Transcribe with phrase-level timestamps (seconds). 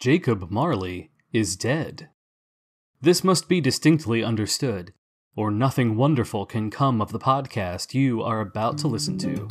[0.00, 2.08] Jacob Marley is dead.
[3.02, 4.94] This must be distinctly understood,
[5.36, 9.46] or nothing wonderful can come of the podcast you are about to listen to.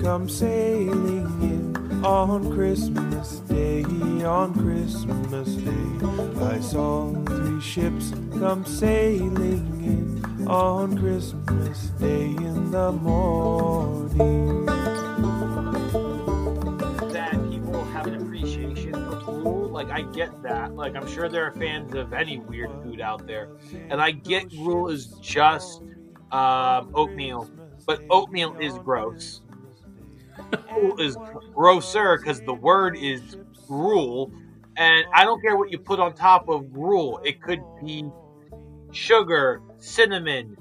[0.00, 1.61] Come sailing in
[2.04, 3.84] on Christmas Day,
[4.24, 6.44] on Christmas Day.
[6.44, 14.66] I saw three ships come sailing in on Christmas Day in the morning.
[17.12, 19.68] that people have an appreciation for gruel.
[19.68, 20.74] Like I get that.
[20.74, 23.48] Like I'm sure there are fans of any weird food out there,
[23.90, 25.82] and I get gruel is just
[26.32, 27.48] um, oatmeal,
[27.86, 29.40] but oatmeal is gross.
[30.68, 31.16] Gruel is
[31.54, 34.32] grosser because the word is gruel,
[34.76, 37.20] and I don't care what you put on top of gruel.
[37.24, 38.04] It could be
[38.92, 40.56] sugar, cinnamon.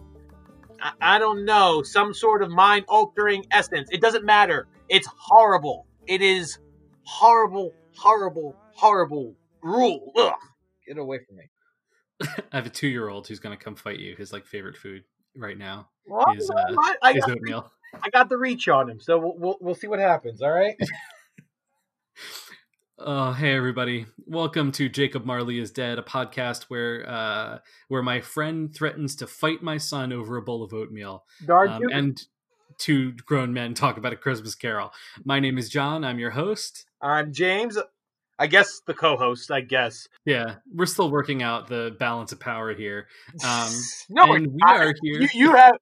[0.81, 3.89] I, I don't know, some sort of mind altering essence.
[3.91, 4.67] It doesn't matter.
[4.89, 5.85] It's horrible.
[6.07, 6.59] It is
[7.03, 10.11] horrible, horrible, horrible gruel.
[10.17, 10.33] Ugh.
[10.87, 11.43] Get away from me.
[12.51, 14.15] I have a two year old who's going to come fight you.
[14.15, 15.03] His like favorite food
[15.35, 17.71] right now Well, is, uh, I, I is got, oatmeal.
[18.01, 20.41] I got the reach on him, so we'll, we'll, we'll see what happens.
[20.41, 20.75] All right.
[22.97, 24.05] Oh, hey everybody!
[24.25, 27.59] Welcome to Jacob Marley is Dead, a podcast where uh,
[27.89, 32.21] where my friend threatens to fight my son over a bowl of oatmeal, um, and
[32.77, 34.91] two grown men talk about a Christmas Carol.
[35.25, 36.03] My name is John.
[36.03, 36.85] I'm your host.
[37.01, 37.77] I'm James.
[38.41, 39.51] I guess the co-host.
[39.51, 40.07] I guess.
[40.25, 43.07] Yeah, we're still working out the balance of power here.
[43.45, 43.71] Um,
[44.09, 45.21] no, we are here.
[45.21, 45.75] You, you have.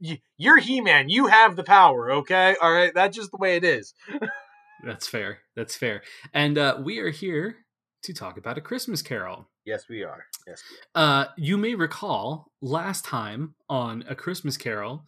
[0.00, 1.08] You, you're He-Man.
[1.08, 2.10] You have the power.
[2.10, 2.56] Okay.
[2.60, 2.92] All right.
[2.92, 3.94] That's just the way it is.
[4.84, 5.38] That's fair.
[5.54, 6.02] That's fair.
[6.34, 7.58] And uh, we are here
[8.02, 9.48] to talk about a Christmas Carol.
[9.64, 10.24] Yes, we are.
[10.48, 10.64] Yes.
[10.68, 11.22] We are.
[11.22, 15.04] Uh, you may recall last time on A Christmas Carol,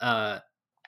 [0.00, 0.38] uh,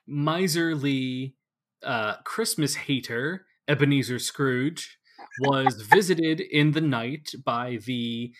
[0.06, 1.34] miserly
[1.82, 4.98] uh, Christmas hater Ebenezer Scrooge
[5.40, 8.32] was visited in the night by the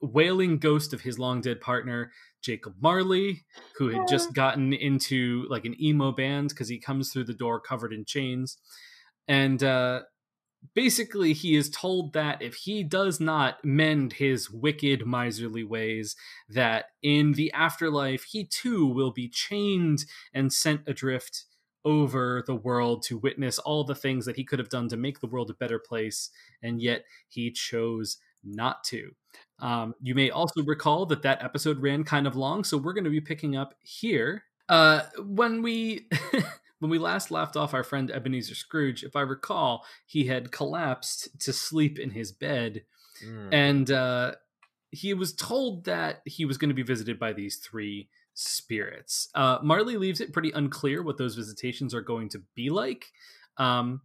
[0.00, 3.44] wailing ghost of his long dead partner, Jacob Marley,
[3.76, 7.60] who had just gotten into like an emo band because he comes through the door
[7.60, 8.58] covered in chains.
[9.26, 10.02] And uh,
[10.74, 16.16] basically he is told that if he does not mend his wicked miserly ways
[16.48, 21.44] that in the afterlife he too will be chained and sent adrift
[21.84, 25.20] over the world to witness all the things that he could have done to make
[25.20, 26.30] the world a better place
[26.62, 29.10] and yet he chose not to.
[29.60, 33.04] Um, you may also recall that that episode ran kind of long so we're going
[33.04, 34.44] to be picking up here.
[34.68, 36.08] Uh, when we
[36.78, 41.40] when we last left off our friend Ebenezer Scrooge, if I recall, he had collapsed
[41.40, 42.84] to sleep in his bed,
[43.24, 43.48] Mm.
[43.52, 44.32] and uh,
[44.90, 49.28] he was told that he was going to be visited by these three spirits.
[49.34, 53.06] Uh, Marley leaves it pretty unclear what those visitations are going to be like.
[53.56, 54.02] Um,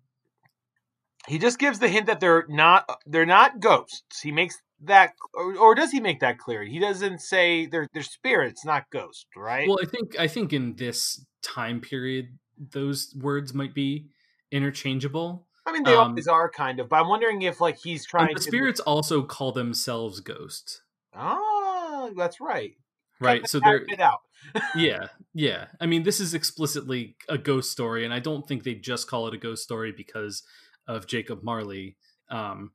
[1.28, 4.22] He just gives the hint that they're not they're not ghosts.
[4.22, 6.64] He makes that or, or does he make that clear?
[6.64, 9.68] He doesn't say they're they're spirits, not ghosts, right?
[9.68, 14.08] well, I think I think in this time period, those words might be
[14.52, 15.48] interchangeable.
[15.66, 18.30] I mean they um, always are kind of, but I'm wondering if like he's trying
[18.34, 20.82] the to spirits also call themselves ghosts,
[21.14, 22.74] Ah, that's right.
[23.20, 23.48] Right?
[23.48, 24.20] So that they're bit out.
[24.76, 28.74] yeah yeah i mean this is explicitly a ghost story and i don't think they
[28.74, 30.44] just call it a ghost story because
[30.88, 31.98] of jacob marley
[32.32, 32.72] um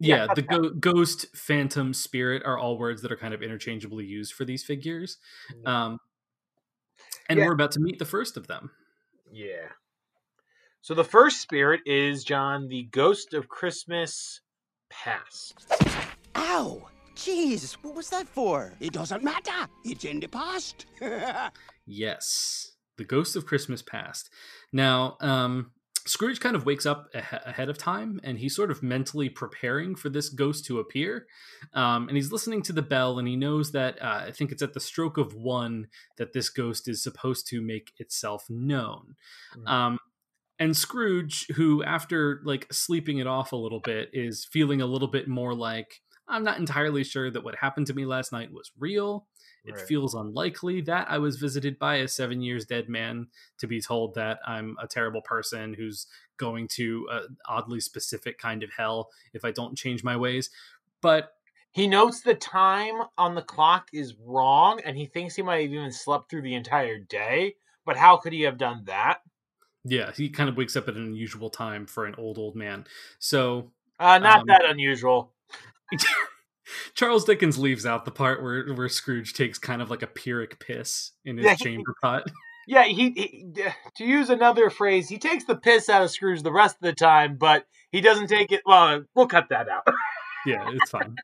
[0.00, 4.04] Yeah, yeah, the go- ghost phantom spirit are all words that are kind of interchangeably
[4.04, 5.18] used for these figures
[5.64, 5.98] um
[7.28, 7.46] and Yeah.
[7.46, 8.72] we're about to meet the first of them
[9.32, 9.68] Yeah.
[10.82, 14.40] So the first spirit is John, the ghost of Christmas
[14.90, 15.54] past.
[16.36, 16.88] Ow!
[17.14, 18.72] Jeez, what was that for?
[18.80, 19.68] It doesn't matter.
[19.84, 20.86] It's in the past.
[21.86, 24.30] Yes, the Ghost of Christmas Past.
[24.72, 25.72] Now, um,
[26.06, 29.94] Scrooge kind of wakes up a- ahead of time and he's sort of mentally preparing
[29.94, 31.26] for this ghost to appear.
[31.72, 34.62] Um, and he's listening to the bell and he knows that uh, I think it's
[34.62, 35.88] at the stroke of one
[36.18, 39.14] that this ghost is supposed to make itself known.
[39.56, 39.68] Mm.
[39.68, 39.98] Um,
[40.58, 45.08] and Scrooge, who after like sleeping it off a little bit, is feeling a little
[45.08, 48.72] bit more like, I'm not entirely sure that what happened to me last night was
[48.78, 49.28] real.
[49.64, 49.88] It Right.
[49.88, 53.28] feels unlikely that I was visited by a seven years dead man
[53.58, 56.06] to be told that I'm a terrible person who's
[56.36, 60.50] going to an oddly specific kind of hell if I don't change my ways.
[61.00, 61.36] But
[61.72, 65.72] He notes the time on the clock is wrong, and he thinks he might have
[65.72, 67.56] even slept through the entire day.
[67.84, 69.22] But how could he have done that?
[69.84, 72.86] yeah, he kind of wakes up at an unusual time for an old, old man.
[73.18, 75.32] So Uh, not Um, that unusual.
[76.94, 80.58] Charles Dickens leaves out the part where, where Scrooge takes kind of like a Pyrrhic
[80.60, 82.24] piss in his Yeah, chamber pot.
[82.66, 83.46] Yeah, he, he
[83.96, 86.94] to use another phrase, he takes the piss out of Scrooge the rest of the
[86.94, 88.62] time, but he doesn't take it.
[88.64, 89.86] Well, we'll cut that out.
[90.46, 91.14] yeah, it's fine.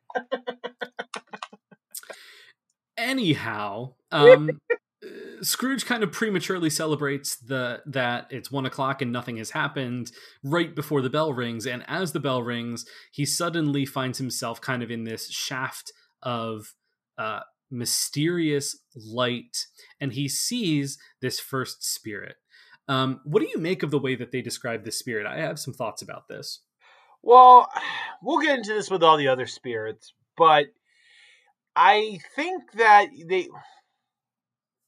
[2.99, 4.51] Anyhow, um,
[5.41, 10.12] Scrooge kind of prematurely celebrates the that it's one o'clock and nothing has happened
[10.44, 14.82] right before the bell rings, and as the bell rings, he suddenly finds himself kind
[14.82, 15.93] of in this shaft
[16.23, 16.75] of
[17.17, 19.67] uh, mysterious light,
[20.00, 22.37] and he sees this first spirit.
[22.88, 25.26] Um, what do you make of the way that they describe this spirit?
[25.26, 26.61] I have some thoughts about this.
[27.23, 27.70] Well,
[28.23, 30.67] we'll get into this with all the other spirits, but
[31.76, 33.49] I think that they.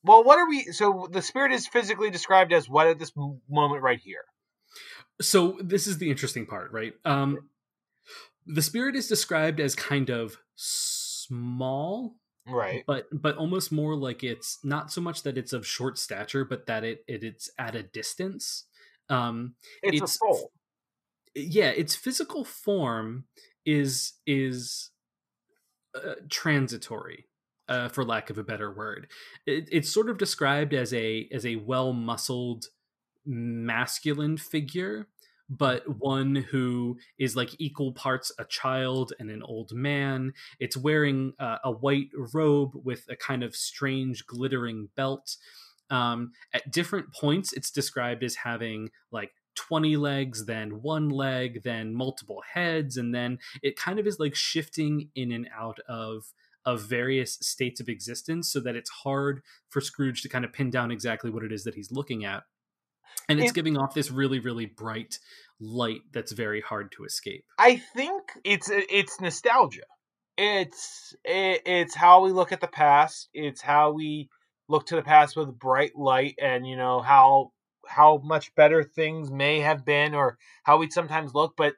[0.05, 0.65] Well, what are we?
[0.73, 3.13] So the spirit is physically described as what at this
[3.49, 4.25] moment right here?
[5.21, 7.39] so this is the interesting part right um
[8.47, 12.17] the spirit is described as kind of small
[12.49, 12.83] Right.
[12.87, 16.67] but but almost more like it's not so much that it's of short stature but
[16.67, 18.65] that it, it it's at a distance
[19.11, 20.51] um It's, it's- a soul.
[21.37, 23.27] yeah its physical form
[23.65, 24.91] is is
[25.95, 27.27] uh, transitory
[27.69, 29.09] uh, for lack of a better word.
[29.47, 32.67] It, it's sort of described as a as a well muscled
[33.25, 35.07] masculine figure
[35.49, 40.33] but one who is like equal parts a child and an old man.
[40.59, 45.37] It's wearing uh, a white robe with a kind of strange glittering belt.
[45.91, 51.93] Um, at different points it's described as having like 20 legs then one leg then
[51.93, 56.33] multiple heads and then it kind of is like shifting in and out of
[56.65, 60.71] of various states of existence so that it's hard for Scrooge to kind of pin
[60.71, 62.45] down exactly what it is that he's looking at
[63.29, 65.19] and it's It- giving off this really really bright
[65.61, 69.83] light that's very hard to escape I think it's it's nostalgia.
[70.39, 73.29] It's it, it's how we look at the past.
[73.35, 74.31] It's how we
[74.69, 77.53] look to the past with bright light, and you know how
[77.87, 81.55] how much better things may have been, or how we sometimes look.
[81.57, 81.75] But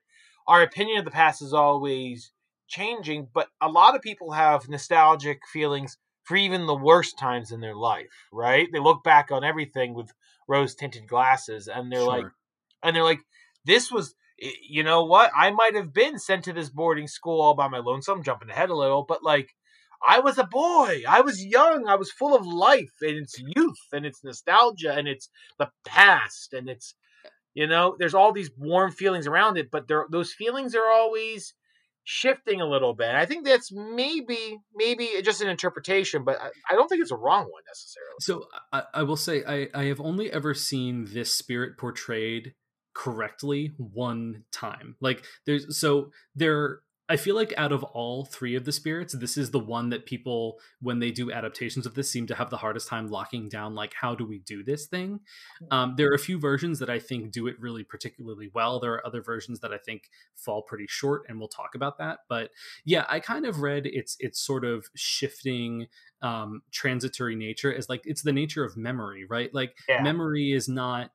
[0.46, 2.32] our opinion of the past is always
[2.69, 3.28] changing.
[3.32, 7.76] But a lot of people have nostalgic feelings for even the worst times in their
[7.76, 8.26] life.
[8.32, 8.69] Right?
[8.72, 10.12] They look back on everything with
[10.49, 12.26] rose tinted glasses, and they're like,
[12.82, 13.20] and they're like,
[13.64, 14.14] this was
[14.69, 17.78] you know what i might have been sent to this boarding school all by my
[17.78, 19.55] lonesome jumping ahead a little but like
[20.06, 23.78] i was a boy i was young i was full of life and it's youth
[23.93, 25.28] and it's nostalgia and it's
[25.58, 26.94] the past and it's
[27.55, 31.55] you know there's all these warm feelings around it but there those feelings are always
[32.05, 36.75] shifting a little bit i think that's maybe maybe just an interpretation but i, I
[36.75, 40.01] don't think it's a wrong one necessarily So I, I will say I, I have
[40.01, 42.55] only ever seen this spirit portrayed
[42.94, 44.96] correctly one time.
[45.01, 49.37] Like there's so there I feel like out of all three of the spirits, this
[49.37, 52.56] is the one that people when they do adaptations of this seem to have the
[52.56, 55.20] hardest time locking down like how do we do this thing?
[55.70, 58.81] Um, there are a few versions that I think do it really particularly well.
[58.81, 62.20] There are other versions that I think fall pretty short and we'll talk about that.
[62.29, 62.51] But
[62.87, 65.87] yeah, I kind of read it's it's sort of shifting
[66.23, 70.01] um transitory nature as like it's the nature of memory right like Yeah.
[70.01, 71.11] memory is not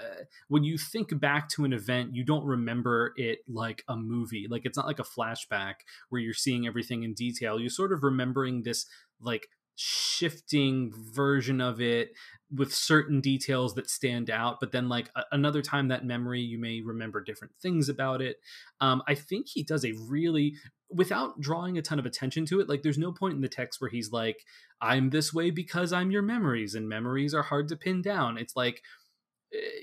[0.00, 4.46] uh, when you think back to an event you don't remember it like a movie
[4.48, 5.74] like it's not like a flashback
[6.08, 7.60] where you're seeing everything in detail.
[7.60, 8.86] You're sort of remembering this
[9.20, 12.10] like shifting version of it
[12.50, 16.58] with certain details that stand out but then like a- another time that memory you
[16.58, 18.36] may remember different things about it.
[18.80, 20.54] Um, i think he does a really
[20.88, 23.80] without drawing a ton of attention to it like there's no point in the text
[23.80, 24.38] where he's like
[24.80, 28.38] i'm this way because i'm your memories and memories are hard to pin down.
[28.38, 28.82] It's like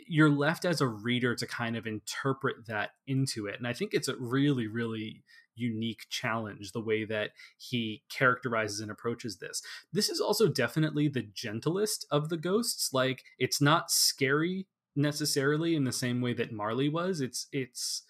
[0.07, 3.93] you're left as a reader to kind of interpret that into it and i think
[3.93, 5.23] it's a really really
[5.55, 11.27] unique challenge the way that he characterizes and approaches this this is also definitely the
[11.33, 16.89] gentlest of the ghosts like it's not scary necessarily in the same way that Marley
[16.89, 17.21] was.
[17.21, 18.03] It's it's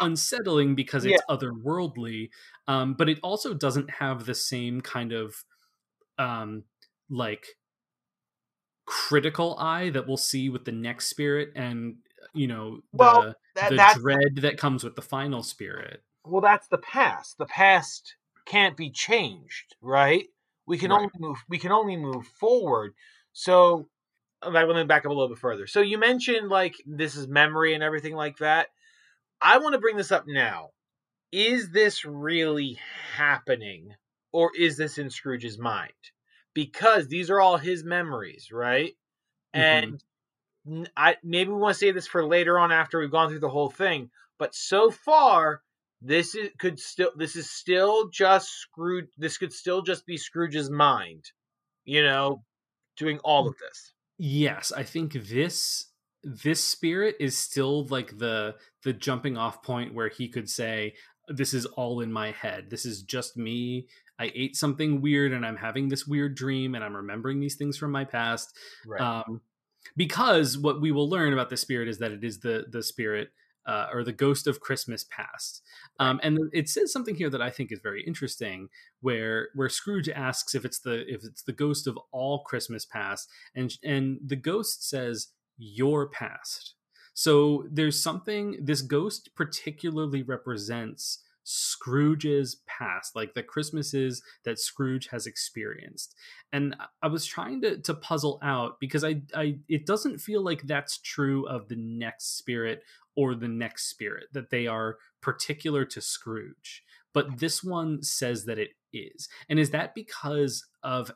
[0.00, 1.34] unsettling because it's yeah.
[1.34, 2.30] otherworldly,
[2.66, 5.44] um, but it also doesn't have the same kind of
[6.18, 6.64] um,
[7.10, 7.46] like
[8.88, 11.96] critical eye that we'll see with the next spirit and
[12.32, 16.02] you know the, that, the dread that comes with the final spirit.
[16.24, 17.36] Well that's the past.
[17.36, 18.16] The past
[18.46, 20.24] can't be changed right?
[20.66, 20.96] We can right.
[20.96, 22.94] only move we can only move forward.
[23.34, 23.88] So
[24.40, 25.66] um, i want to back up a little bit further.
[25.66, 28.68] So you mentioned like this is memory and everything like that.
[29.42, 30.70] I want to bring this up now.
[31.30, 32.78] Is this really
[33.16, 33.94] happening
[34.32, 35.92] or is this in scrooge's mind
[36.54, 38.94] because these are all his memories, right?
[39.54, 39.94] Mm-hmm.
[40.68, 43.40] And I maybe we want to say this for later on after we've gone through
[43.40, 45.62] the whole thing, but so far
[46.00, 50.70] this is could still this is still just Scrooge this could still just be Scrooge's
[50.70, 51.24] mind,
[51.84, 52.42] you know,
[52.96, 53.94] doing all of this.
[54.18, 55.86] Yes, I think this
[56.22, 60.94] this spirit is still like the the jumping off point where he could say
[61.28, 62.70] this is all in my head.
[62.70, 63.86] This is just me
[64.18, 67.76] I ate something weird and I'm having this weird dream and I'm remembering these things
[67.76, 68.56] from my past.
[68.86, 69.00] Right.
[69.00, 69.40] Um,
[69.96, 73.30] because what we will learn about the spirit is that it is the the spirit
[73.68, 75.62] uh, or the ghost of Christmas past.
[76.00, 78.68] Um, and it says something here that I think is very interesting,
[79.02, 83.28] where where Scrooge asks if it's the if it's the ghost of all Christmas past,
[83.54, 86.74] and and the ghost says your past.
[87.12, 95.26] So there's something this ghost particularly represents Scrooge's past, like the Christmases that Scrooge has
[95.26, 96.14] experienced.
[96.52, 100.62] And I was trying to to puzzle out because I I it doesn't feel like
[100.62, 102.82] that's true of the next spirit
[103.16, 106.82] or the next spirit that they are particular to Scrooge.
[107.14, 109.30] But this one says that it is.
[109.48, 111.10] And is that because of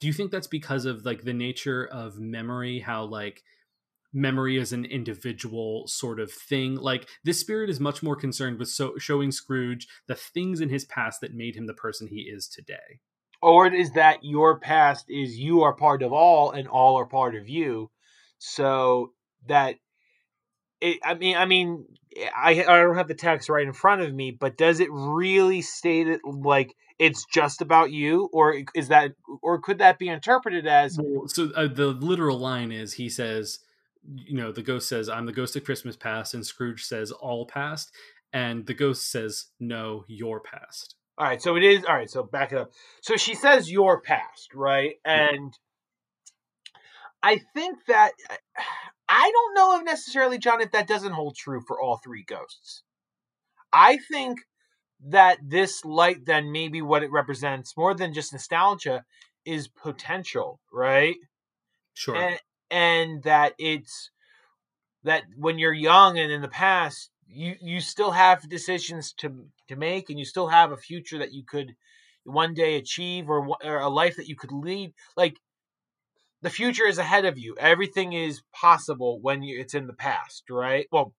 [0.00, 3.42] do you think that's because of like the nature of memory how like
[4.12, 6.76] memory as an individual sort of thing.
[6.76, 10.84] Like this spirit is much more concerned with so- showing Scrooge the things in his
[10.84, 13.00] past that made him the person he is today.
[13.40, 17.34] Or is that your past is you are part of all and all are part
[17.34, 17.90] of you.
[18.38, 19.12] So
[19.48, 19.76] that
[20.80, 21.86] it, I mean, I mean,
[22.36, 25.62] I I don't have the text right in front of me, but does it really
[25.62, 30.66] state it like it's just about you, or is that, or could that be interpreted
[30.66, 30.98] as?
[31.00, 33.60] Well, so uh, the literal line is he says,
[34.14, 37.46] you know, the ghost says, I'm the ghost of Christmas past, and Scrooge says, all
[37.46, 37.92] past.
[38.32, 40.96] And the ghost says, no, your past.
[41.18, 42.10] All right, so it is all right.
[42.10, 42.72] So back it up.
[43.02, 44.94] So she says your past, right?
[45.04, 45.52] And
[47.22, 48.12] I think that
[49.08, 52.82] I don't know if necessarily, John, if that doesn't hold true for all three ghosts.
[53.72, 54.40] I think
[55.08, 59.04] that this light, then maybe what it represents more than just nostalgia,
[59.44, 61.16] is potential, right?
[61.92, 62.16] Sure.
[62.16, 62.38] And,
[62.72, 64.10] and that it's
[65.04, 69.76] that when you're young and in the past you you still have decisions to to
[69.76, 71.74] make and you still have a future that you could
[72.24, 75.36] one day achieve or, or a life that you could lead like
[76.40, 77.54] the future is ahead of you.
[77.56, 80.86] Everything is possible when you, it's in the past right?
[80.90, 81.14] Well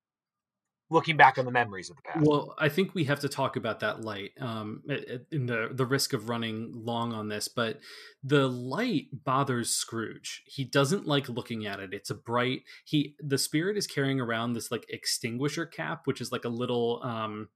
[0.90, 2.26] looking back on the memories of the past.
[2.26, 4.84] Well, I think we have to talk about that light um,
[5.32, 7.80] in the the risk of running long on this, but
[8.24, 10.44] the light bothers Scrooge.
[10.46, 11.94] He doesn't like looking at it.
[11.94, 12.62] It's a bright.
[12.86, 17.02] He the spirit is carrying around this like extinguisher cap, which is like a little.
[17.04, 17.50] Um,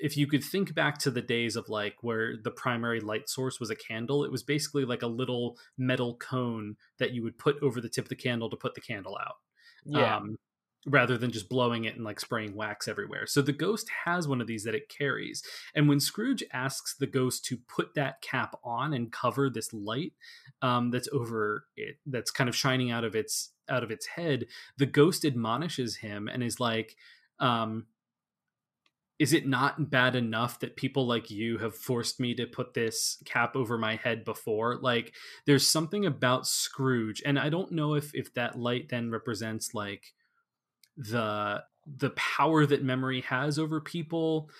[0.00, 3.58] if you could think back to the days of like where the primary light source
[3.58, 7.56] was a candle, it was basically like a little metal cone that you would put
[7.62, 9.34] over the tip of the candle to put the candle out.
[9.84, 10.16] Yeah.
[10.16, 10.36] Um,
[10.88, 13.26] rather than just blowing it and like spraying wax everywhere.
[13.26, 15.42] So the ghost has one of these that it carries.
[15.74, 20.14] And when Scrooge asks the ghost to put that cap on and cover this light
[20.62, 24.46] um, that's over it, that's kind of shining out of its out of its head,
[24.78, 26.96] the ghost admonishes him and is like,
[27.38, 27.86] um,
[29.18, 33.20] is it not bad enough that people like you have forced me to put this
[33.24, 35.12] cap over my head before like
[35.44, 40.14] there's something about scrooge and i don't know if if that light then represents like
[40.98, 44.50] the the power that memory has over people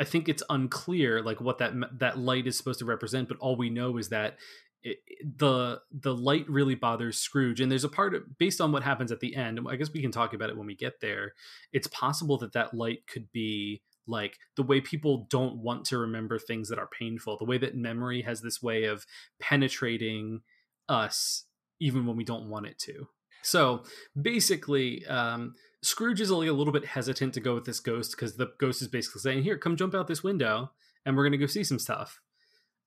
[0.00, 3.56] i think it's unclear like what that that light is supposed to represent but all
[3.56, 4.36] we know is that
[4.84, 4.98] it,
[5.38, 9.10] the the light really bothers Scrooge, and there's a part of, based on what happens
[9.10, 9.58] at the end.
[9.68, 11.32] I guess we can talk about it when we get there.
[11.72, 16.38] It's possible that that light could be like the way people don't want to remember
[16.38, 19.06] things that are painful, the way that memory has this way of
[19.40, 20.42] penetrating
[20.88, 21.46] us
[21.80, 23.08] even when we don't want it to.
[23.42, 23.84] So
[24.20, 28.36] basically, um, Scrooge is only a little bit hesitant to go with this ghost because
[28.36, 30.72] the ghost is basically saying, "Here, come jump out this window,
[31.04, 32.20] and we're gonna go see some stuff."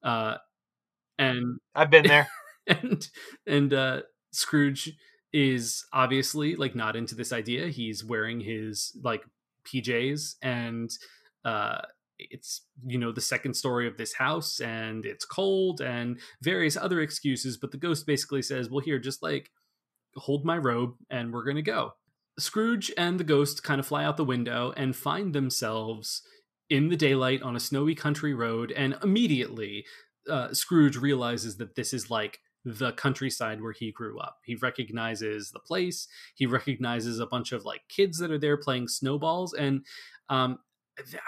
[0.04, 0.38] Uh,
[1.18, 2.28] and I've been there.
[2.68, 3.10] and
[3.46, 4.02] and uh,
[4.32, 4.94] Scrooge
[5.34, 7.68] is obviously like not into this idea.
[7.68, 9.24] He's wearing his like
[9.66, 10.90] PJs and
[11.44, 11.80] uh
[12.20, 17.00] it's you know the second story of this house and it's cold and various other
[17.02, 19.52] excuses but the ghost basically says well here just like
[20.16, 21.94] hold my robe and we're going to go
[22.40, 26.22] scrooge and the ghost kind of fly out the window and find themselves
[26.70, 29.86] in the daylight on a snowy country road and immediately
[30.30, 34.40] uh, scrooge realizes that this is like the countryside where he grew up.
[34.44, 36.08] He recognizes the place.
[36.36, 39.86] He recognizes a bunch of like kids that are there playing snowballs, and
[40.30, 40.60] um,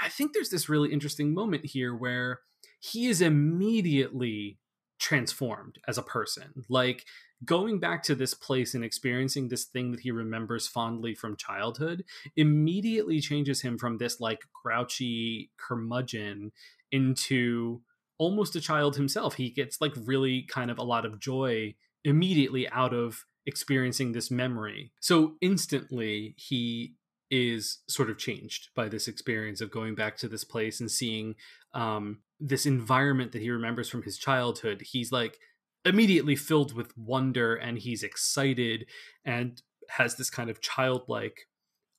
[0.02, 2.42] I think there's this really interesting moment here where
[2.82, 4.58] he is immediately
[5.00, 6.66] transformed as a person.
[6.68, 7.06] Like
[7.46, 12.04] going back to this place and experiencing this thing that he remembers fondly from childhood
[12.36, 16.52] immediately changes him from this like grouchy curmudgeon
[16.92, 17.82] into
[18.18, 19.36] almost a child himself.
[19.36, 24.30] He gets like really kind of a lot of joy immediately out of experiencing this
[24.30, 24.92] memory.
[25.00, 26.96] So instantly he
[27.32, 31.36] is sort of changed by this experience of going back to this place and seeing
[31.74, 34.82] um, this environment that he remembers from his childhood.
[34.82, 35.40] He's like
[35.86, 38.86] immediately filled with wonder and he's excited
[39.24, 41.48] and has this kind of childlike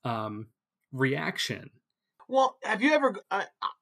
[0.03, 0.47] um,
[0.91, 1.71] reaction.
[2.27, 3.15] Well, have you ever?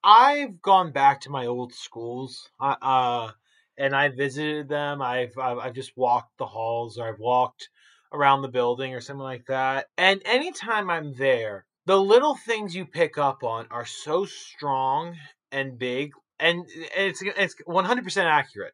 [0.04, 3.32] I've gone back to my old schools, uh, uh,
[3.78, 5.04] and I visited them.
[5.04, 7.70] I've, I've I've just walked the halls, or I've walked
[8.12, 9.86] around the building or something like that.
[10.00, 15.16] And anytime I'm there, the little things you pick up on are so strong
[15.52, 16.66] and big and
[16.96, 18.74] it's it's 100% accurate.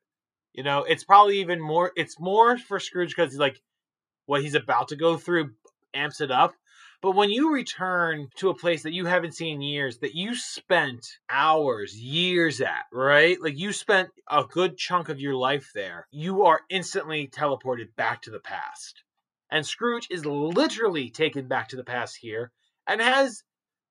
[0.55, 3.62] You know, it's probably even more it's more for Scrooge cuz he's like
[4.25, 5.53] what he's about to go through
[5.93, 6.53] amps it up.
[7.01, 10.33] But when you return to a place that you haven't seen in years, that you
[10.33, 13.39] spent hours, years at, right?
[13.39, 18.21] Like you spent a good chunk of your life there, you are instantly teleported back
[18.24, 19.03] to the past.
[19.51, 22.51] And Scrooge is literally taken back to the past here
[22.88, 23.43] and has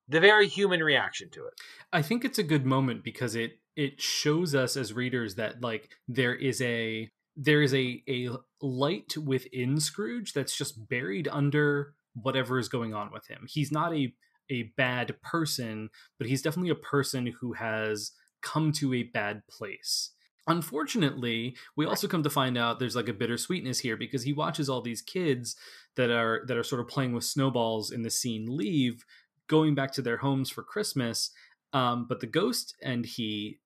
[0.08, 1.54] the very human reaction to it.
[1.92, 5.90] I think it's a good moment because it it shows us as readers that like
[6.08, 8.28] there is a there is a a
[8.60, 13.46] light within Scrooge that's just buried under whatever is going on with him.
[13.48, 14.14] He's not a
[14.50, 20.10] a bad person, but he's definitely a person who has come to a bad place.
[20.46, 24.68] Unfortunately, we also come to find out there's like a bittersweetness here because he watches
[24.68, 25.56] all these kids
[25.96, 29.04] that are that are sort of playing with snowballs in the scene leave,
[29.48, 31.30] going back to their homes for Christmas.
[31.72, 33.58] Um, but the ghost and he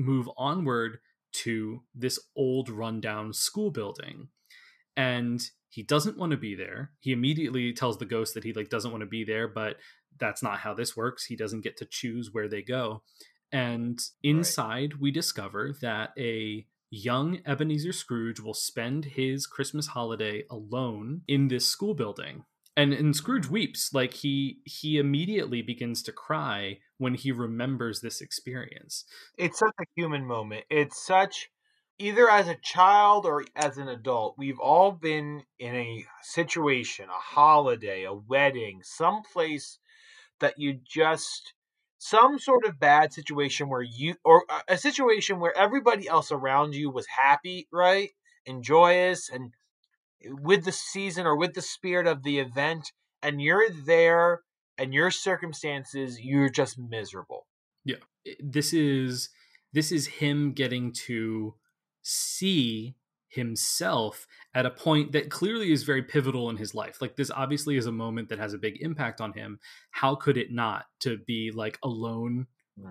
[0.00, 0.98] move onward
[1.32, 4.28] to this old rundown school building.
[4.96, 6.90] And he doesn't want to be there.
[7.00, 9.76] He immediately tells the ghost that he like doesn't want to be there, but
[10.18, 11.24] that's not how this works.
[11.24, 13.02] He doesn't get to choose where they go.
[13.52, 15.00] And inside, right.
[15.00, 21.66] we discover that a young Ebenezer Scrooge will spend his Christmas holiday alone in this
[21.66, 22.44] school building.
[22.76, 28.20] And, and Scrooge weeps like he he immediately begins to cry when he remembers this
[28.20, 29.04] experience.
[29.36, 30.64] It's such a human moment.
[30.70, 31.50] It's such
[31.98, 37.34] either as a child or as an adult, we've all been in a situation, a
[37.34, 39.78] holiday, a wedding, some place
[40.40, 41.52] that you just
[41.98, 46.90] some sort of bad situation where you or a situation where everybody else around you
[46.90, 48.10] was happy right
[48.46, 49.52] and joyous and
[50.24, 54.40] with the season or with the spirit of the event and you're there
[54.78, 57.46] and your circumstances you're just miserable
[57.84, 57.96] yeah
[58.40, 59.30] this is
[59.72, 61.54] this is him getting to
[62.02, 62.96] see
[63.30, 67.00] himself at a point that clearly is very pivotal in his life.
[67.00, 69.58] Like this obviously is a moment that has a big impact on him.
[69.92, 72.46] How could it not to be like alone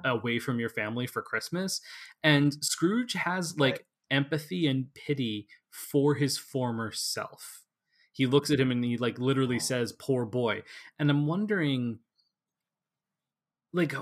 [0.06, 1.82] away from your family for Christmas?
[2.24, 3.82] And Scrooge has like right.
[4.12, 7.64] Empathy and pity for his former self.
[8.12, 10.64] He looks at him and he like literally says poor boy.
[10.98, 12.00] And I'm wondering
[13.74, 13.94] like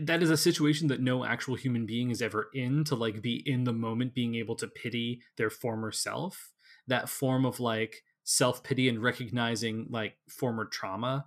[0.00, 3.42] that is a situation that no actual human being is ever in to like be
[3.46, 6.52] in the moment being able to pity their former self
[6.88, 11.24] that form of like self-pity and recognizing like former trauma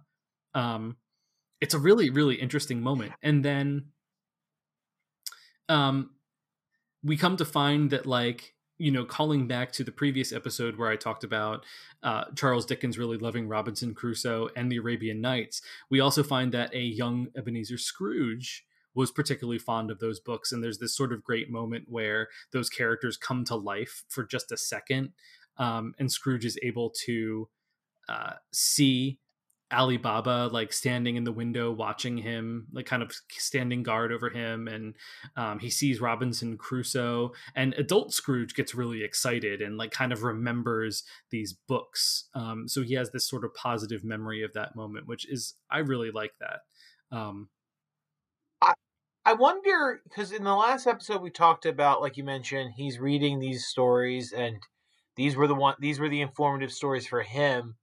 [0.56, 0.98] um
[1.62, 3.86] it's a really really interesting moment and then
[5.70, 6.10] um
[7.04, 10.90] we come to find that like you know calling back to the previous episode where
[10.90, 11.66] i talked about
[12.04, 16.74] uh, charles dickens really loving robinson crusoe and the arabian nights we also find that
[16.74, 20.52] a young ebenezer scrooge was particularly fond of those books.
[20.52, 24.52] And there's this sort of great moment where those characters come to life for just
[24.52, 25.12] a second
[25.58, 27.48] um, and scrooge is able to
[28.08, 29.20] uh, see
[29.72, 34.30] Ali Baba like standing in the window watching him, like kind of standing guard over
[34.30, 34.96] him, and
[35.36, 40.24] um, he sees Robinson Crusoe, and adult Scrooge gets really excited and like kind of
[40.24, 42.30] remembers these books.
[42.34, 45.80] Um, so he has this sort of positive memory of that moment, which is I
[45.80, 46.62] really like that.
[47.16, 47.50] Um,
[49.30, 53.40] I wonder because in the last episode we talked about, like you mentioned, he's reading
[53.40, 54.58] these stories, and
[55.16, 57.76] these were the one these were the informative stories for him.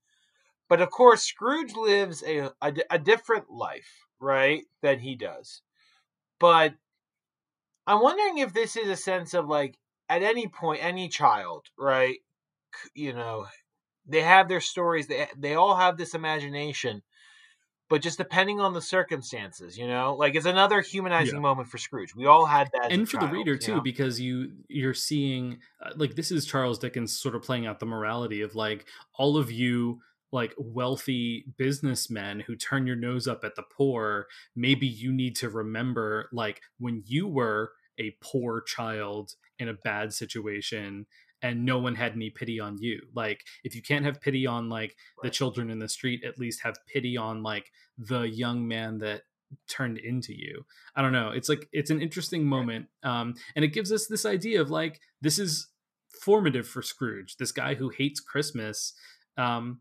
[0.68, 5.62] But of course, Scrooge lives a, a, a different life, right, than he does.
[6.40, 6.74] But
[7.86, 12.18] I'm wondering if this is a sense of like, at any point, any child, right,
[12.94, 13.46] you know,
[14.06, 15.06] they have their stories.
[15.06, 17.02] They they all have this imagination,
[17.88, 21.40] but just depending on the circumstances, you know, like it's another humanizing yeah.
[21.40, 22.14] moment for Scrooge.
[22.14, 23.80] We all had that, and for child, the reader too, know?
[23.80, 27.86] because you you're seeing uh, like this is Charles Dickens sort of playing out the
[27.86, 30.00] morality of like all of you
[30.32, 35.48] like wealthy businessmen who turn your nose up at the poor maybe you need to
[35.48, 41.06] remember like when you were a poor child in a bad situation
[41.42, 43.00] and no one had any pity on you.
[43.14, 46.62] Like if you can't have pity on like the children in the street at least
[46.62, 49.22] have pity on like the young man that
[49.68, 50.64] turned into you.
[50.94, 51.30] I don't know.
[51.30, 55.00] It's like it's an interesting moment um and it gives us this idea of like
[55.20, 55.68] this is
[56.20, 58.94] formative for scrooge this guy who hates christmas
[59.36, 59.80] um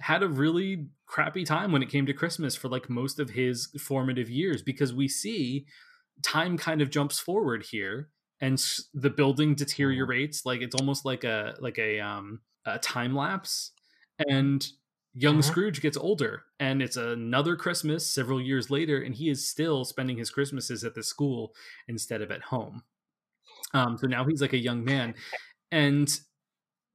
[0.00, 3.68] had a really crappy time when it came to Christmas for like most of his
[3.80, 5.66] formative years because we see
[6.22, 8.08] time kind of jumps forward here
[8.40, 8.62] and
[8.94, 9.56] the building mm-hmm.
[9.56, 13.72] deteriorates like it's almost like a like a um a time lapse
[14.28, 14.68] and
[15.14, 15.50] young uh-huh.
[15.50, 20.18] Scrooge gets older and it's another Christmas several years later and he is still spending
[20.18, 21.52] his Christmases at the school
[21.88, 22.82] instead of at home.
[23.74, 25.14] Um so now he's like a young man
[25.72, 26.20] and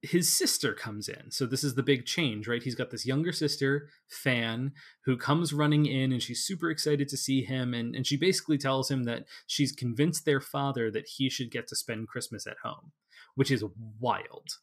[0.04, 1.30] his sister comes in.
[1.30, 2.62] So this is the big change, right?
[2.62, 4.72] He's got this younger sister, Fan,
[5.04, 8.58] who comes running in and she's super excited to see him and and she basically
[8.58, 12.58] tells him that she's convinced their father that he should get to spend Christmas at
[12.62, 12.92] home,
[13.34, 13.64] which is
[13.98, 14.58] wild.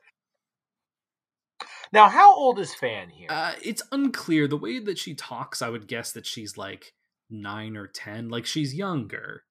[1.93, 3.27] Now, how old is Fan here?
[3.29, 4.47] Uh, it's unclear.
[4.47, 6.93] The way that she talks, I would guess that she's like
[7.29, 9.43] 9 or 10, like she's younger.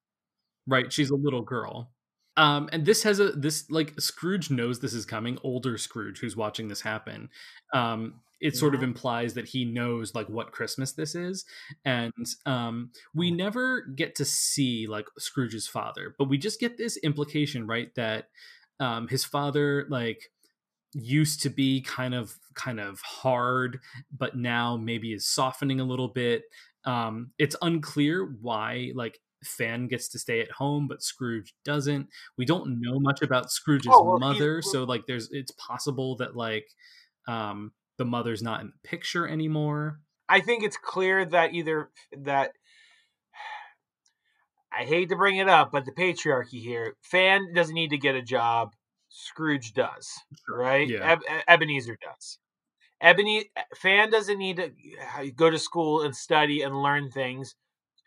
[0.65, 0.91] Right?
[0.91, 1.91] She's a little girl.
[2.37, 5.37] Um, and this has a this like Scrooge knows this is coming.
[5.43, 7.29] Older Scrooge, who's watching this happen,
[7.73, 11.45] um, it sort of implies that he knows like what Christmas this is,
[11.83, 12.13] and
[12.45, 17.67] um, we never get to see like Scrooge's father, but we just get this implication,
[17.67, 18.29] right, that
[18.79, 20.31] um, his father like
[20.93, 23.79] used to be kind of kind of hard,
[24.17, 26.43] but now maybe is softening a little bit.
[26.85, 32.07] Um, it's unclear why like Fan gets to stay at home, but Scrooge doesn't.
[32.37, 36.35] We don't know much about Scrooge's oh, well, mother, so like there's it's possible that
[36.35, 36.67] like
[37.27, 39.99] um the mother's not in the picture anymore.
[40.29, 42.53] I think it's clear that either that
[44.71, 48.15] I hate to bring it up, but the patriarchy here, Fan doesn't need to get
[48.15, 48.73] a job.
[49.09, 50.09] Scrooge does,
[50.49, 50.87] right?
[50.87, 51.11] Yeah.
[51.11, 52.37] Eb- Ebenezer does.
[53.01, 57.55] Ebony Fan doesn't need to go to school and study and learn things.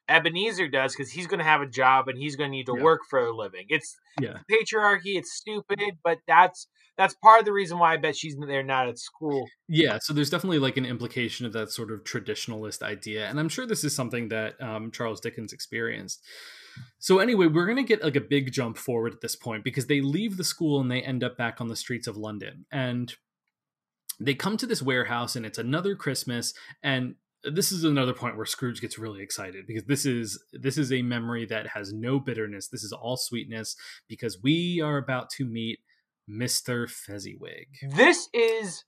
[0.08, 2.74] Ebenezer does because he's going to have a job and he's going to need to
[2.76, 2.82] yeah.
[2.82, 3.66] work for a living.
[3.68, 4.38] It's yeah.
[4.50, 5.16] patriarchy.
[5.16, 8.88] It's stupid, but that's that's part of the reason why I bet she's there not
[8.88, 9.46] at school.
[9.68, 13.48] Yeah, so there's definitely like an implication of that sort of traditionalist idea, and I'm
[13.48, 16.22] sure this is something that um, Charles Dickens experienced.
[16.98, 19.86] So anyway, we're going to get like a big jump forward at this point because
[19.86, 23.14] they leave the school and they end up back on the streets of London and
[24.20, 27.14] they come to this warehouse and it's another Christmas and
[27.52, 31.02] this is another point where Scrooge gets really excited because this is this is a
[31.02, 32.68] memory that has no bitterness.
[32.68, 33.76] This is all sweetness
[34.08, 35.80] because we are about to meet
[36.28, 36.88] Mr.
[36.88, 37.68] Fezziwig.
[37.90, 38.84] This is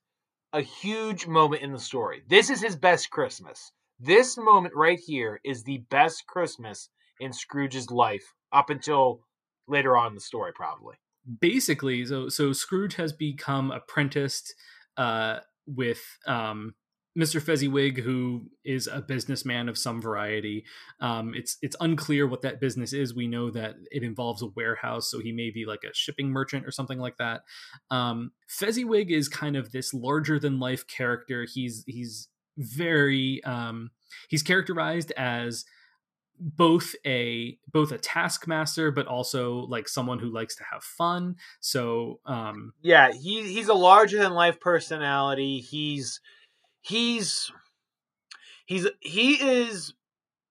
[0.53, 2.23] a huge moment in the story.
[2.29, 3.73] This is his best Christmas.
[3.99, 6.89] This moment right here is the best Christmas
[7.21, 9.21] in Scrooge's life up until
[9.69, 10.97] later on in the story probably.
[11.41, 14.55] Basically, so so Scrooge has become apprenticed
[14.97, 16.75] uh with um
[17.17, 17.41] Mr.
[17.41, 20.65] Fezziwig, who is a businessman of some variety.
[21.01, 23.15] Um, it's it's unclear what that business is.
[23.15, 26.67] We know that it involves a warehouse, so he may be like a shipping merchant
[26.67, 27.43] or something like that.
[27.91, 31.47] Um, Fezziwig is kind of this larger than life character.
[31.51, 33.91] He's he's very um,
[34.29, 35.65] he's characterized as
[36.39, 42.21] both a both a taskmaster but also like someone who likes to have fun so
[42.27, 46.21] um yeah he he's a larger than life personality he's
[46.87, 47.51] he's
[48.67, 49.95] he's he is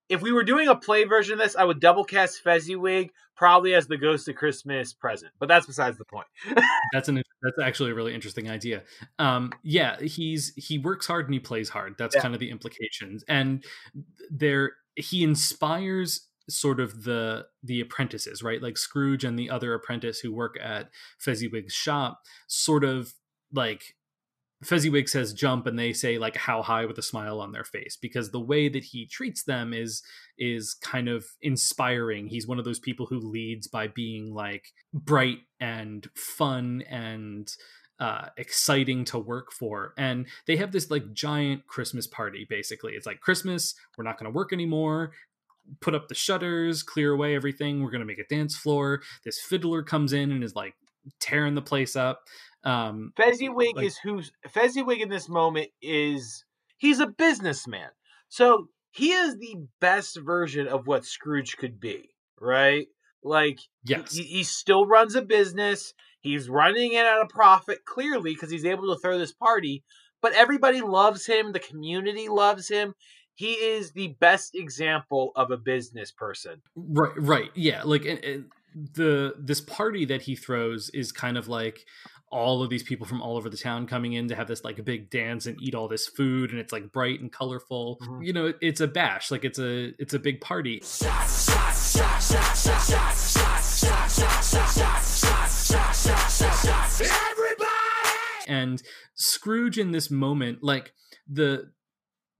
[0.10, 3.74] if we were doing a play version of this, I would double cast Fezziwig probably
[3.74, 5.32] as the Ghost of Christmas present.
[5.40, 6.28] But that's besides the point.
[6.94, 8.84] that's an that's actually a really interesting idea.
[9.20, 11.96] Um, yeah, he's he works hard and he plays hard.
[11.98, 12.22] That's Yeah.
[12.22, 13.24] kind of the implications.
[13.28, 13.64] And
[14.30, 18.62] there he inspires sort of the the apprentices, right?
[18.62, 23.14] Like Scrooge and the other apprentice who work at Fezziwig's shop, sort of
[23.52, 23.95] like
[24.66, 27.98] Fezziwig says jump and they say like how high with a smile on their face
[28.02, 30.02] because the way that he treats them is
[30.38, 32.28] is kind of inspiring.
[32.28, 37.52] He's one of those people who leads by being like bright and fun and
[38.00, 39.94] uh exciting to work for.
[39.98, 42.94] And they have this like giant christmas party basically.
[42.94, 45.12] It's like christmas we're not going to work anymore.
[45.80, 47.82] Put up the shutters clear away everything.
[47.82, 49.02] We're going to make a dance floor.
[49.24, 50.76] This fiddler comes in and is like
[51.20, 52.22] tearing the place up
[52.64, 56.44] um Fezziwig Like- is who's Fezziwig in this moment is
[56.78, 57.90] he's a businessman.
[58.30, 62.88] So he is the best version of what Scrooge could be, right?
[63.24, 65.94] Like yes he, he still runs a business.
[66.22, 69.84] He's running it at a profit clearly because he's able to throw this party.
[70.22, 71.52] But everybody loves him.
[71.52, 72.96] The community loves him.
[73.36, 76.62] He is the best example of a business person.
[76.76, 81.48] right right yeah like and- and the this party that he throws is kind of
[81.48, 81.86] like
[82.32, 84.78] all of these people from all over the town coming in to have this like
[84.80, 87.98] a big dance and eat all this food and it's like bright and colorful.
[88.02, 88.26] Mhm.
[88.26, 89.32] you know it- it's a bash.
[89.32, 90.82] Like it's a it's a big party.
[98.48, 98.82] And
[99.16, 100.94] scrooge in this moment like
[101.28, 101.72] the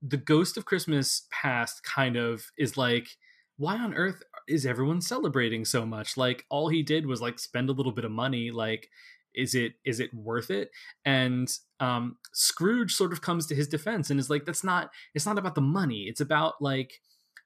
[0.02, 3.08] the ghost of christmas past kind of is like
[3.56, 6.16] why on earth is everyone celebrating so much?
[6.16, 8.88] Like all he did was like spend a little bit of money like
[9.34, 10.70] is it is it worth it?
[11.04, 15.26] And um scrooge sort of comes to his defense and is like that's not it's
[15.26, 16.04] not about the money.
[16.08, 17.00] It's about like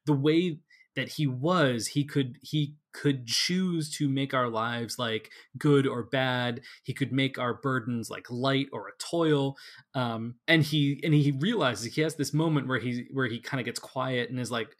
[0.06, 0.60] the way
[0.96, 1.88] that he was.
[1.88, 6.60] He could he could choose to make our lives like good or bad.
[6.82, 9.56] He could make our burdens like light or a toil.
[9.94, 13.60] Um and he and he realizes he has this moment where he where he kind
[13.60, 14.76] of gets quiet and is like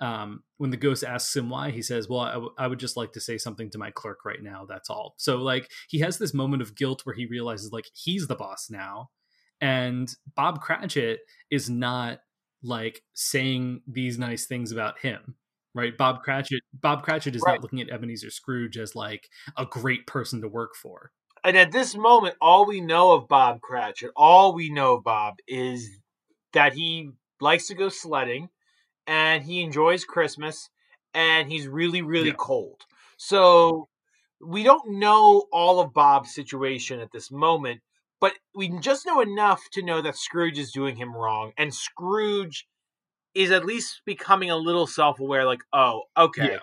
[0.00, 2.96] um when the ghost asks him why he says well I, w- I would just
[2.96, 5.14] like to say something to my clerk right now that's all.
[5.18, 8.68] So like he has this moment of guilt where he realizes like he's the boss
[8.70, 9.10] now
[9.60, 12.18] and bob cratchit is not
[12.62, 15.36] like saying these nice things about him
[15.76, 15.96] right?
[15.98, 17.54] Bob cratchit bob cratchit is Right.
[17.54, 21.10] not looking at ebenezer scrooge as like a great person to work for.
[21.42, 25.34] And at this moment, all we know of Bob Cratchit, all we know of Bob
[25.46, 25.90] is
[26.54, 28.48] that he likes to go sledding
[29.06, 30.70] and he enjoys Christmas
[31.12, 32.34] and he's really, really Yeah.
[32.38, 32.82] cold.
[33.16, 33.88] So
[34.40, 37.80] we don't know all of Bob's situation at this moment,
[38.20, 41.52] but we just know enough to know that Scrooge is doing him wrong.
[41.56, 42.66] And Scrooge
[43.34, 46.52] is at least becoming a little self aware like, oh, okay.
[46.52, 46.58] Yeah.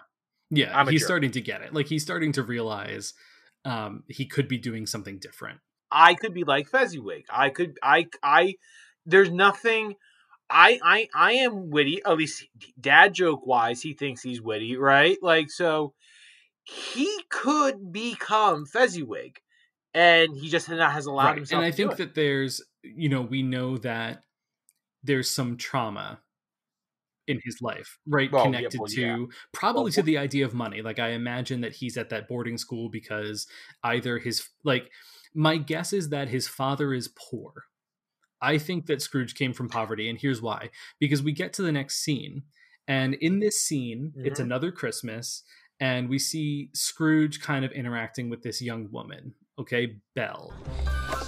[0.49, 1.07] yeah he's jerk.
[1.07, 3.13] starting to get it like he's starting to realize
[3.63, 5.59] um he could be doing something different
[5.91, 7.25] I could be like Fezziwig.
[7.29, 8.55] I could I I
[9.05, 9.95] there's nothing
[10.51, 12.45] I I I am witty, at least
[12.79, 15.17] dad joke wise, he thinks he's witty, right?
[15.21, 15.93] Like so
[16.63, 19.39] he could become Fezziwig
[19.93, 23.21] and he just not has allowed right himself and i think that there's you know
[23.21, 24.23] we know that
[25.03, 26.19] there's some trauma
[27.27, 29.25] in his life right Well, yeah, connected well, to yeah.
[29.51, 32.57] probably Well, to the idea of money like i imagine that he's at that boarding
[32.57, 33.47] school because
[33.83, 34.89] either his like
[35.33, 37.65] my guess is that his father is poor
[38.41, 40.69] i think that scrooge came from poverty and here's why.
[40.99, 42.43] Because we get to the next scene
[42.87, 44.43] and in this scene it's Mhm.
[44.45, 45.43] another christmas
[45.79, 50.53] and we see scrooge kind of interacting with this young woman okay belle.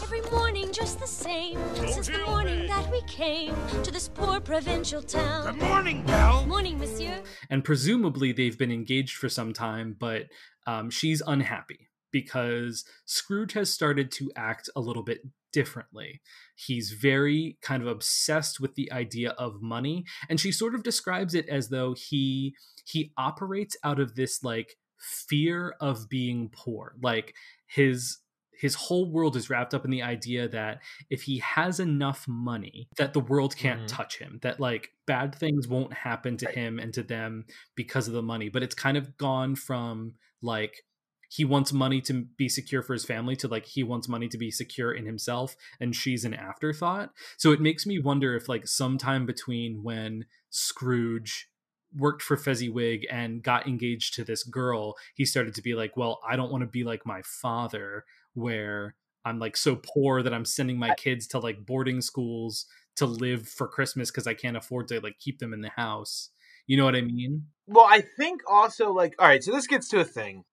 [0.04, 5.02] Every morning just the same Since the morning that we came To this poor provincial
[5.02, 5.56] town.
[5.58, 6.46] Good morning, Belle.
[6.46, 7.22] Morning, monsieur.
[7.50, 10.28] And presumably they've been engaged for some time, but
[10.68, 15.22] um, she's unhappy because Scrooge has started to act a little bit
[15.54, 16.22] differently.
[16.56, 21.34] He's very kind of obsessed with the idea of money, and she sort of describes
[21.36, 27.34] it as though he he operates out of this like fear of being poor, like
[27.68, 28.20] his
[28.60, 32.88] his whole world is wrapped up in the idea that if he has enough money
[32.98, 33.88] that the world can't Mhm.
[33.88, 36.56] touch him that like bad things won't happen to Right.
[36.56, 40.86] him and to them because of the money but it's kind of gone from like
[41.34, 44.38] he wants money to be secure for his family to like he wants money to
[44.38, 48.68] be secure in himself and she's an afterthought so it makes me wonder if like
[48.68, 51.50] sometime between when scrooge
[51.96, 56.20] worked for fezziwig and got engaged to this girl he started to be like well
[56.28, 60.46] i don't want to be like my father where i'm like so poor that i'm
[60.46, 62.66] sending my kids to like boarding schools
[62.96, 66.30] to live for christmas because i can't afford to like keep them in the house
[66.66, 67.48] You know what I mean?
[67.68, 70.44] Well, I think also like all right, so this gets to a thing.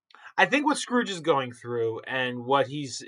[0.40, 3.04] I think what Scrooge is going through and what he's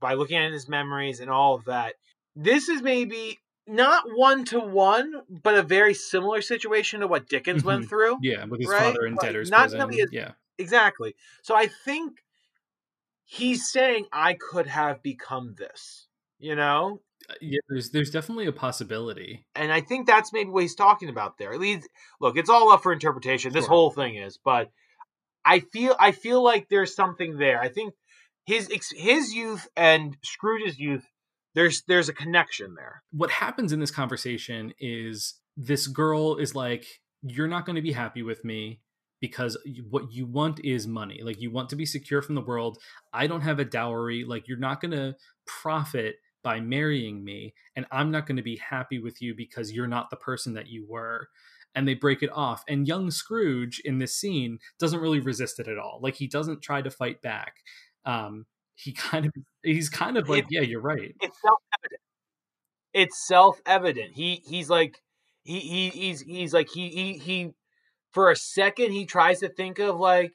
[0.00, 1.94] by looking at his memories and all of that,
[2.34, 7.62] this is maybe not one to one, but a very similar situation to what Dickens
[7.64, 7.88] went Mhm.
[7.90, 8.16] through.
[8.22, 8.80] Yeah, with his Right?
[8.94, 9.90] father in debtor's not prison.
[9.92, 10.32] as- yeah.
[10.58, 11.14] Exactly.
[11.42, 12.24] So I think
[13.24, 17.02] he's saying I could have become this, you know?
[17.28, 19.44] Uh, yeah, there's there's definitely a possibility.
[19.54, 21.52] And I think that's maybe what he's talking about there.
[21.52, 21.88] At least
[22.20, 23.52] look, it's all up for interpretation.
[23.52, 23.68] This Sure.
[23.74, 24.70] whole thing is, but
[25.44, 27.60] I feel I feel like there's something there.
[27.60, 27.94] I think
[28.46, 31.04] his his youth and Scrooge's youth
[31.54, 33.02] there's there's a connection there.
[33.12, 36.86] What happens in this conversation is this girl is like,
[37.22, 38.80] "You're not going to be happy with me."
[39.20, 39.58] Because
[39.90, 41.20] what you want is money.
[41.22, 42.78] Like, you want to be secure from the world.
[43.12, 44.24] I don't have a dowry.
[44.24, 45.14] Like, you're not going to
[45.46, 47.52] profit by marrying me.
[47.76, 50.68] And I'm not going to be happy with you because you're not the person that
[50.68, 51.28] you were.
[51.74, 52.64] And they break it off.
[52.68, 56.00] And young Scrooge in this scene doesn't really resist it at all.
[56.02, 57.54] Like he doesn't try to fight back.
[58.04, 61.14] Um, he kind of he's kind of like, It- yeah, you're right.
[61.20, 62.00] It's self evident.
[62.92, 64.12] It's self evident.
[64.14, 65.00] He he's like
[65.44, 67.50] he, he he's he's like he he he
[68.12, 70.32] for a second he tries to think of like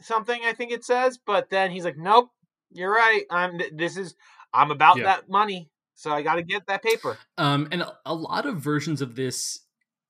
[0.00, 2.30] something I think it says, but then he's like, Nope,
[2.70, 3.22] you're right.
[3.30, 4.14] I'm this is
[4.54, 5.04] I'm about Yeah.
[5.04, 5.70] that money.
[5.94, 7.18] So I gotta get that paper.
[7.36, 9.58] Um, and a, a lot of versions of this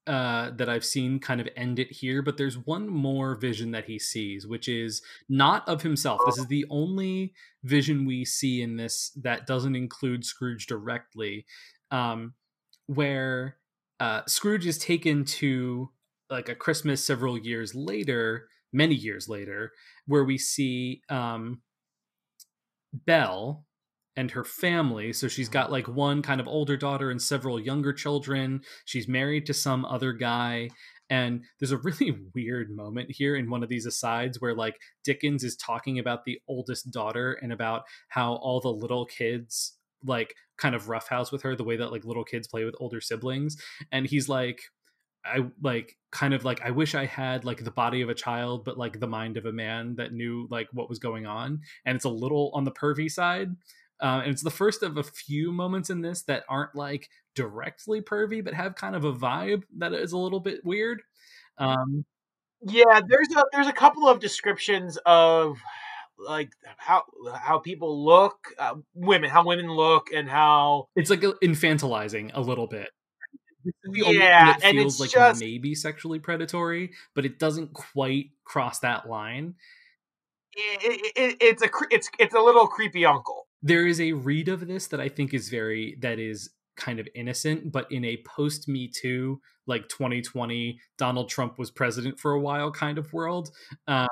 [0.08, 3.84] uh, that I've seen kind of end it here, but there's one more vision that
[3.84, 6.22] he sees, which is not of himself.
[6.24, 11.44] This is the only vision we see in this that doesn't include Scrooge directly,
[11.90, 12.32] um,
[12.86, 13.58] where
[14.00, 15.90] uh, Scrooge is taken to
[16.30, 19.72] like a Christmas several years later, many years later,
[20.06, 21.60] where we see um,
[22.92, 23.66] Belle
[24.18, 25.12] and her family.
[25.12, 28.62] So she's got like one kind of older daughter and several younger children.
[28.84, 30.70] She's married to some other guy.
[31.08, 35.44] And there's a really weird moment here in one of these asides where like Dickens
[35.44, 40.74] is talking about the oldest daughter and about how all the little kids like kind
[40.74, 43.56] of roughhouse with her the way that like little kids play with older siblings.
[43.92, 44.58] And he's like,
[45.24, 48.64] I like kind of like I wish I had like the body of a child,
[48.64, 51.60] but like the mind of a man that knew like what was going on.
[51.86, 53.50] And it's a little on the pervy side.
[54.00, 58.00] Uh, and it's the first of a few moments in this that aren't like directly
[58.00, 61.02] pervy, but have kind of a vibe that is a little bit weird.
[61.58, 62.04] Um,
[62.62, 65.58] Yeah, there's a there's a couple of descriptions of
[66.18, 72.30] like how how people look, uh, women, how women look, and how it's like infantilizing
[72.34, 72.90] a little bit.
[73.64, 77.72] This is the Yeah, and feels it's like just- maybe sexually predatory, but it doesn't
[77.72, 79.54] quite cross that line.
[80.56, 83.47] it, it, it's a it's it's a little creepy uncle.
[83.62, 87.08] There is a read of this that I think is very that is kind of
[87.14, 92.40] innocent, but in a post Me Too, like 2020, Donald Trump was president for a
[92.40, 93.50] while kind of world.
[93.86, 94.06] Uh,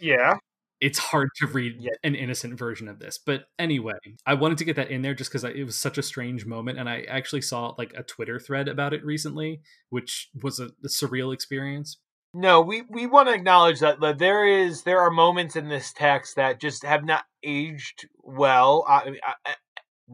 [0.00, 0.38] Yeah,
[0.80, 1.92] it's hard to read Yeah.
[2.04, 3.18] an innocent version of this.
[3.18, 3.94] But anyway,
[4.26, 6.78] I wanted to get that in there just because it was such a strange moment,
[6.78, 10.88] and I actually saw like a Twitter thread about it recently, which was a, a
[10.88, 11.98] surreal experience.
[12.34, 16.36] No, we, we want to acknowledge that, there is there are moments in this text
[16.36, 19.52] that just have not aged well, uh, uh,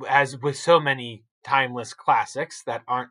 [0.08, 3.10] as with so many timeless classics that aren't.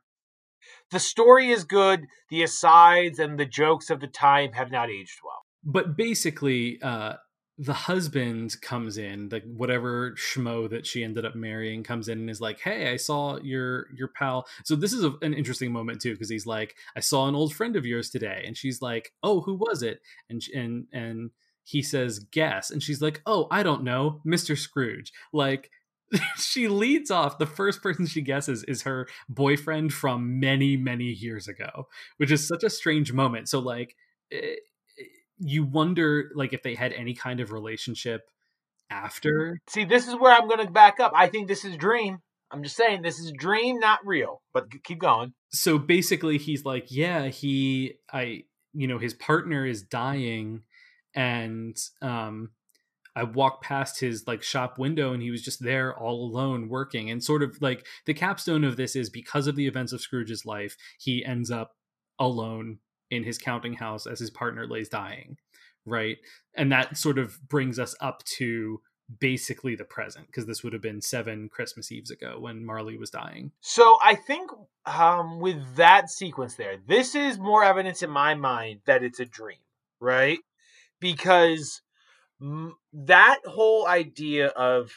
[0.92, 2.06] The story is good.
[2.30, 5.42] The asides and the jokes of the time have not aged well.
[5.64, 7.14] but basically uh
[7.58, 12.30] the husband comes in the whatever schmo that she ended up marrying comes in and
[12.30, 14.48] is like hey i saw your your pal.
[14.64, 17.54] So this is a, an interesting moment too because he's like i saw an old
[17.54, 18.44] friend of yours today.
[18.46, 20.02] And she's like oh who was it?
[20.30, 21.32] And and and
[21.64, 22.72] he says guess.
[22.72, 25.12] And she's like oh i don't know mr scrooge.
[25.32, 25.70] Like
[26.38, 31.48] she leads off the first person she guesses is her boyfriend from many many years
[31.48, 31.88] ago
[32.18, 33.48] which is such a strange moment.
[33.48, 33.96] So like
[34.32, 34.56] eh,
[35.46, 38.22] you wonder like if they had any kind of relationship
[38.90, 41.14] after See, this is where I'm going to back up.
[41.16, 42.20] I think this is dream.
[42.52, 44.42] I'm just saying this is dream, not real.
[44.54, 45.34] But keep going.
[45.52, 50.62] so basically he's like yeah he i you know his partner is dying
[51.16, 52.50] and um
[53.16, 57.10] i walked past his like shop window and he was just there all alone working
[57.12, 60.44] and sort of like the capstone of this is because of the events of scrooge's
[60.46, 61.76] life he ends up
[62.20, 62.80] alone
[63.14, 65.38] in his counting house as his partner lays dying
[65.86, 66.18] right
[66.56, 68.82] and that sort of brings us up to
[69.20, 73.10] basically the present because this would have been seven christmas eves ago when marley was
[73.10, 74.50] dying So I think
[74.86, 79.26] um, with that sequence there, this is more evidence in my mind that it's a
[79.26, 79.60] dream,
[80.00, 80.40] right?
[81.00, 81.82] Because
[82.94, 84.92] that whole idea of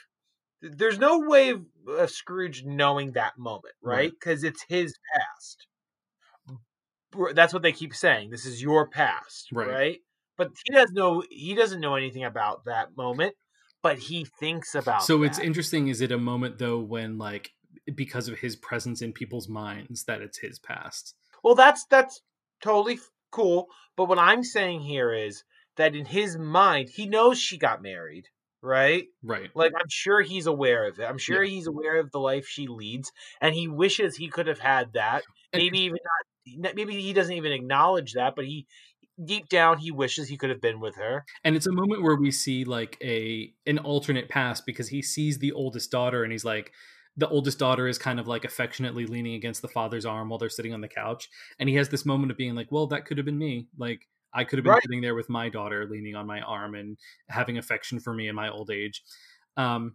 [0.61, 3.97] there's no way of, Scrooge knowing that moment, right?
[3.97, 4.11] Right.
[4.11, 5.67] Because it's his past.
[7.35, 8.31] That's what they keep saying.
[8.31, 9.69] This is your past, Right.
[9.69, 9.99] right?
[10.39, 11.23] But he doesn't know.
[11.31, 13.35] He doesn't know anything about that moment.
[13.83, 15.05] But he thinks about.
[15.05, 15.89] So it's interesting.
[15.89, 17.51] Is it a moment though when like
[17.95, 21.14] because of his presence in people's minds that it's his past?
[21.45, 22.21] Well, that's that's
[22.62, 22.99] totally
[23.31, 23.67] cool.
[23.97, 25.45] But what I'm saying here is
[25.77, 28.25] that in his mind, he knows she got married,
[28.61, 29.05] right?
[29.23, 29.51] Right.
[29.55, 31.05] Like I'm sure he's aware of it.
[31.05, 34.59] I'm sure he's aware of the life she leads, and he wishes he could have
[34.59, 35.23] had that.
[35.53, 36.26] And- Maybe even not.
[36.47, 38.66] Maybe he doesn't even acknowledge that, but he
[39.24, 41.24] deep down he wishes he could have been with her.
[41.42, 45.38] and it's a moment where we see like a an alternate past because he sees
[45.38, 46.72] the oldest daughter and he's like
[47.16, 50.51] the oldest daughter is kind of like affectionately leaning against the father's arm while they're
[50.51, 53.16] sitting on the couch and he has this moment of being like well that could
[53.16, 54.82] have been me like i could have been Right.
[54.82, 56.99] sitting there with my daughter leaning on my arm and
[57.30, 59.03] having affection for me in my old age
[59.57, 59.94] um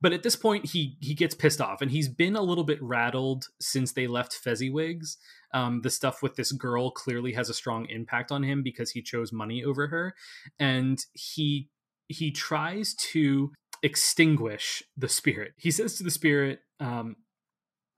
[0.00, 2.82] but at this point he he gets pissed off and he's been a little bit
[2.82, 5.18] rattled since they left Fezziwig's.
[5.54, 9.00] Um, the stuff with this girl clearly has a strong impact on him because he
[9.00, 10.14] chose money over her
[10.58, 11.70] and he
[12.08, 15.52] he tries to extinguish the spirit.
[15.56, 17.16] He says to the spirit um,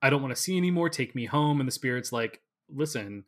[0.02, 3.24] i don't want to see anymore take me home and the spirit's like listen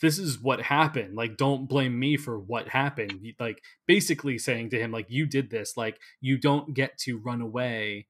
[0.00, 4.78] this is what happened like don't blame me for what happened like basically saying to
[4.78, 8.06] him like you did this like you don't get to run away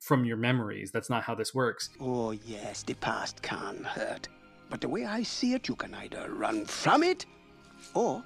[0.00, 4.28] from your memories that's not how this works Oh, yes, the past can hurt.
[4.70, 7.24] But the way I see it, you can either run from it
[7.94, 8.22] or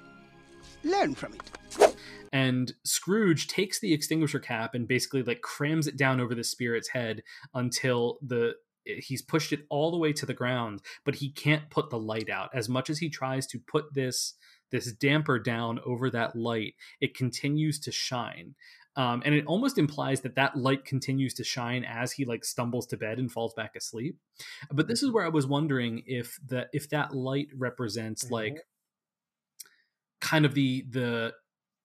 [0.82, 1.96] learn from it.
[2.32, 6.88] and Scrooge takes the extinguisher cap and basically like crams it down over the spirit's
[6.88, 7.22] head
[7.54, 8.54] until the
[8.88, 12.30] he's pushed it all the way to the ground but he can't put the light
[12.30, 12.50] out.
[12.54, 14.34] As much as he tries to put this
[14.70, 18.54] this damper down over that light it continues to shine.
[18.96, 22.84] Um, and it almost implies that that light continues to shine as he like stumbles
[22.88, 24.18] to bed and falls back asleep.
[24.72, 28.58] But this is where i was wondering if that if that light represents like
[30.20, 31.32] kind of the the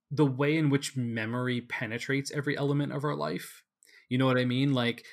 [0.10, 3.64] the way in which memory penetrates every element of our life.
[4.10, 4.74] You know what i mean?
[4.74, 5.06] Like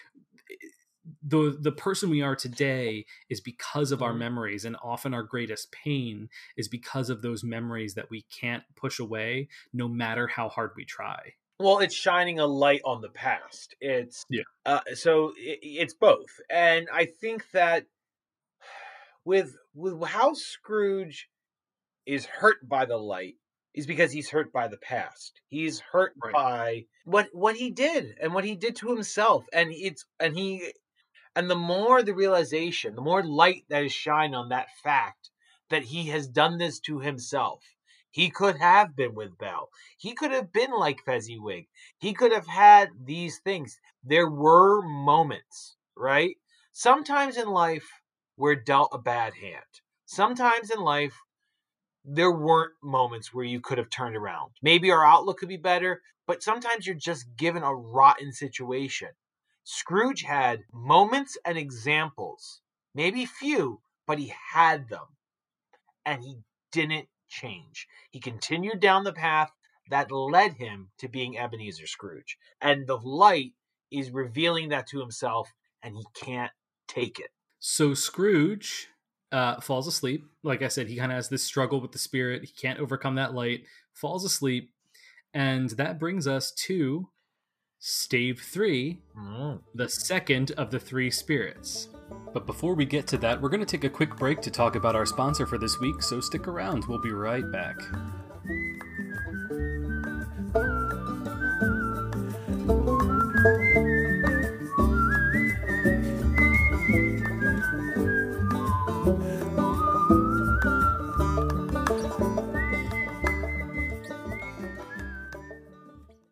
[1.23, 4.19] the the person we are today is because of our Mhm.
[4.19, 8.99] memories and often our greatest pain is because of those memories that we can't push
[8.99, 13.75] away no matter how hard we try Well, it's shining a light on the past.
[13.81, 14.45] It's Yeah.
[14.67, 17.87] Uh, so i it's both, and I think that
[19.25, 21.29] with with how Scrooge
[22.07, 23.37] is hurt by the light
[23.75, 25.41] is because he's hurt by the past.
[25.49, 26.37] He's hurt Right.
[26.37, 30.73] by what what he did and what he did to himself, and it's and he
[31.37, 35.31] and the more the realization, the more light that is shined on that fact
[35.69, 37.63] that he has done this to himself.
[38.11, 39.69] He could have been with Belle.
[39.97, 41.69] He could have been like Fezziwig.
[41.99, 43.79] He could have had these things.
[44.03, 46.37] There were moments, right?
[46.73, 47.89] Sometimes in life,
[48.37, 49.63] we're dealt a bad hand.
[50.07, 51.15] Sometimes in life,
[52.05, 54.51] there weren't moments where you could have turned around.
[54.63, 59.11] Maybe our outlook could be better, but sometimes you're just given a rotten situation.
[59.65, 62.61] Scrooge had moments and examples,
[62.95, 65.07] maybe few, but he had them.
[66.05, 66.39] And he
[66.73, 67.87] didn't change.
[68.11, 69.51] He continued down the path
[69.91, 72.39] that led him to being Ebenezer Scrooge.
[72.61, 73.53] And the light
[73.91, 75.53] is revealing that to himself,
[75.83, 76.53] and he can't
[76.89, 77.31] take it.
[77.59, 78.89] So Scrooge
[79.33, 80.25] uh, falls asleep.
[80.43, 82.43] Like I said, he kind of has this struggle with the spirit.
[82.45, 84.73] He can't overcome that light, falls asleep.
[85.35, 87.09] And that brings us to
[87.81, 89.59] stave three, mm.
[89.75, 91.89] the second of the three spirits.
[92.33, 94.77] But before we get to that, we're going to take a quick break to talk
[94.77, 96.85] about our sponsor for this week, so stick around.
[96.87, 97.81] We'll be right back.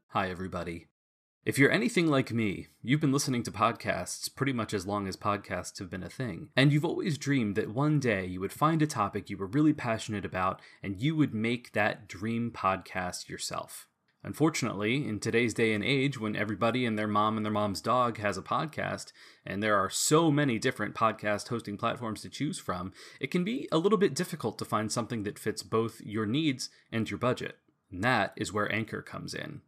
[0.08, 0.88] Hi, everybody.
[1.48, 5.16] If you're anything like me, you've been listening to podcasts pretty much as long as
[5.16, 8.82] podcasts have been a thing, and you've always dreamed that one day you would find
[8.82, 13.88] a topic you were really passionate about and you would make that dream podcast yourself.
[14.22, 18.18] Unfortunately, in today's day and age, when everybody and their mom and their mom's dog
[18.18, 19.12] has a podcast,
[19.46, 23.66] and there are so many different podcast hosting platforms to choose from, it can be
[23.72, 27.56] a little bit difficult to find something that fits both your needs and your budget.
[27.90, 29.62] And that is where Anchor comes in.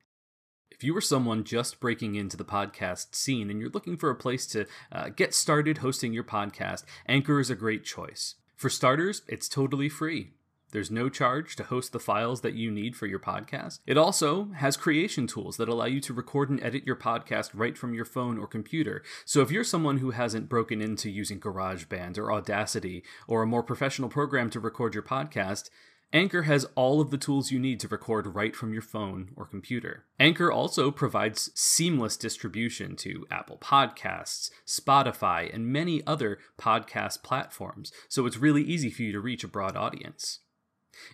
[0.80, 4.14] If you are someone just breaking into the podcast scene and you're looking for a
[4.14, 8.36] place to uh, get started hosting your podcast, Anchor is a great choice.
[8.56, 10.30] For starters, it's totally free.
[10.72, 13.80] There's no charge to host the files that you need for your podcast.
[13.86, 17.76] It also has creation tools that allow you to record and edit your podcast right
[17.76, 19.02] from your phone or computer.
[19.26, 23.62] So if you're someone who hasn't broken into using GarageBand or Audacity or a more
[23.62, 25.68] professional program to record your podcast,
[26.12, 29.46] Anchor has all of the tools you need to record right from your phone or
[29.46, 30.06] computer.
[30.18, 38.26] Anchor also provides seamless distribution to Apple Podcasts, Spotify, and many other podcast platforms, so
[38.26, 40.40] it's really easy for you to reach a broad audience.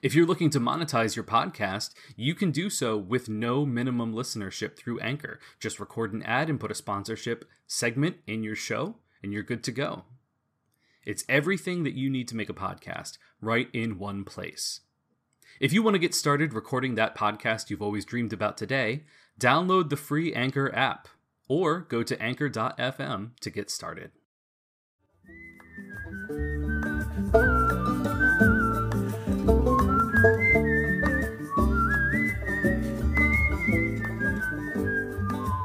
[0.00, 4.78] If you're looking to monetize your podcast, you can do so with no minimum listenership
[4.78, 5.38] through Anchor.
[5.60, 9.62] Just record an ad and put a sponsorship segment in your show, and you're good
[9.64, 10.04] to go.
[11.04, 14.80] It's everything that you need to make a podcast right in one place.
[15.58, 19.04] If you want to get started recording that podcast you've always dreamed about today,
[19.40, 21.08] download the free Anchor app
[21.48, 24.10] or go to anchor.fm to get started.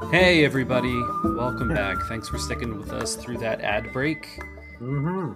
[0.09, 0.95] Hey, everybody.
[1.35, 1.97] Welcome back.
[2.07, 4.39] Thanks for sticking with us through that ad break.
[4.79, 5.33] Mm-hmm.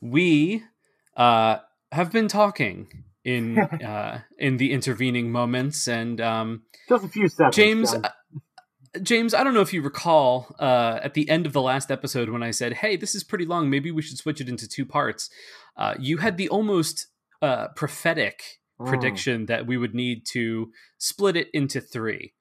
[0.00, 0.64] We
[1.16, 1.58] uh,
[1.94, 3.58] have been talking in
[3.92, 7.56] uh, in the intervening moments, and um, Just a few seconds.
[7.56, 8.10] James, uh,
[9.02, 12.28] James, I don't know if you recall uh, at the end of the last episode
[12.28, 13.70] when I said, "Hey, this is pretty long.
[13.70, 15.30] Maybe we should switch it into two parts."
[15.76, 17.06] Uh, you had the almost
[17.42, 18.42] uh, prophetic
[18.80, 18.88] Mm.
[18.88, 22.34] prediction that we would need to split it into three,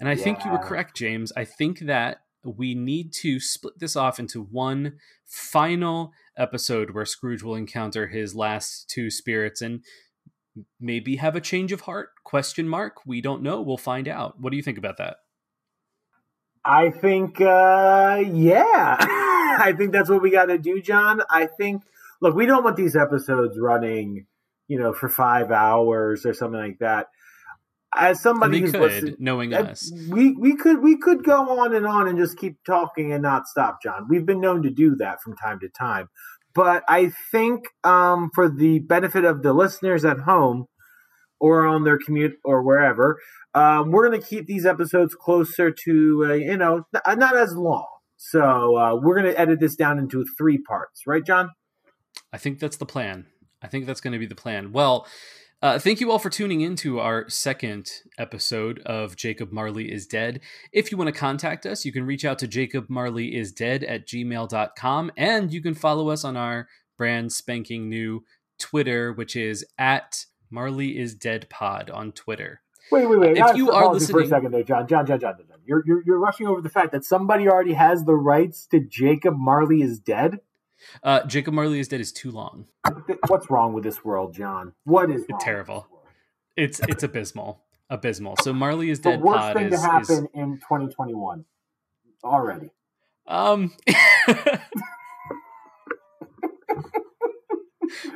[0.00, 1.32] and I think you were correct, James.
[1.36, 4.94] I think that we need to split this off into one
[5.24, 9.82] final episode where Scrooge will encounter his last two spirits and
[10.80, 12.10] maybe have a change of heart?
[12.24, 13.06] Question mark.
[13.06, 13.60] We don't know.
[13.60, 14.40] We'll find out.
[14.40, 15.18] What do you think about that?
[16.64, 21.22] I think, uh, yeah, I think that's what we got to do, John.
[21.30, 21.82] I think,
[22.20, 24.26] look, we don't want these episodes running,
[24.66, 27.06] you know, for five hours or something like that.
[27.94, 31.86] As somebody who's could listened, knowing us we we could we could go on and
[31.86, 34.06] on and just keep talking and not stop, John.
[34.08, 36.08] We've been known to do that from time to time.
[36.54, 40.66] But I think um, for the benefit of the listeners at home
[41.38, 43.18] or on their commute or wherever,
[43.54, 47.86] um, we're going to keep these episodes closer to uh, you know not as long.
[48.18, 51.50] So uh, we're going to edit this down into three parts, right, John?
[52.32, 53.26] i think that's the plan
[53.62, 55.06] i think that's going to be the plan well
[55.66, 60.06] uh, thank you all for tuning in to our second episode of Jacob Marley is
[60.06, 60.40] Dead.
[60.70, 63.82] If you want to contact us, you can reach out to Jacob Marley is Dead
[63.82, 68.22] at gmail.com and you can follow us on our brand spanking new
[68.60, 72.62] Twitter, which is at Marley is Dead Pod on Twitter.
[72.92, 73.36] Wait, wait, wait.
[73.36, 74.86] If you are you for a second there, John.
[74.86, 75.46] John, John, John, John.
[75.48, 75.58] John.
[75.64, 79.34] You're, you're you're rushing over the fact that somebody already has the rights to Jacob
[79.36, 80.38] Marley is dead.
[81.02, 82.66] Uh, Jacob Marley is Dead is too long.
[83.28, 84.72] What's wrong with this world, John?
[84.84, 85.74] What is terrible.
[85.74, 86.06] With this world?
[86.56, 88.36] It's it's abysmal, abysmal.
[88.42, 89.20] So Marley is dead.
[89.20, 91.44] The worst Pod thing is, to happen is in 2021
[92.24, 92.70] already.
[93.26, 93.74] um.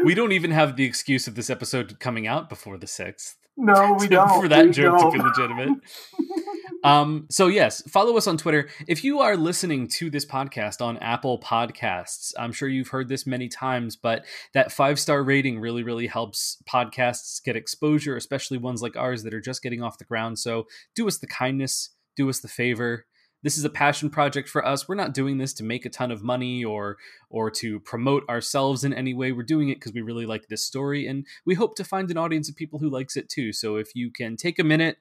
[0.05, 3.37] we don't even have the excuse of this episode coming out before the sixth.
[3.57, 4.41] No, we don't.
[4.41, 5.13] for that We joke don't.
[5.13, 5.79] to be legitimate.
[6.83, 8.69] Um, so yes, follow us on Twitter.
[8.89, 13.27] If you are listening to this podcast on Apple Podcasts, I'm sure you've heard this
[13.27, 14.25] many times, but
[14.55, 19.35] that five star rating really, really helps podcasts get exposure, especially ones like ours that
[19.35, 20.39] are just getting off the ground.
[20.39, 23.07] So do us the kindness, do us the favor.
[23.43, 24.87] This is a passion project for us.
[24.87, 26.97] We're not doing this to make a ton of money or
[27.31, 29.33] or to promote ourselves in any way.
[29.33, 32.19] We're doing it because we really like this story and we hope to find an
[32.19, 33.53] audience of people who likes it too.
[33.53, 34.99] So if you can take a minute,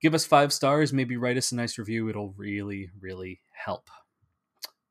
[0.00, 2.08] give us five stars, maybe write us a nice review.
[2.08, 3.88] It'll really, really help.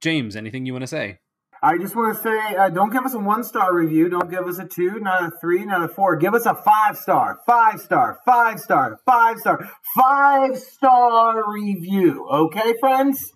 [0.01, 1.20] James, anything you want to say?
[1.62, 4.07] I just want to say, uh, don't give us a one star review.
[4.07, 6.16] Don't give us a two, not a three, not a four.
[6.16, 12.26] Give us a five star, five star, five star, five star, five star review.
[12.30, 13.34] Okay, friends?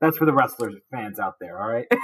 [0.00, 1.60] That's for the wrestlers fans out there.
[1.60, 1.86] All right.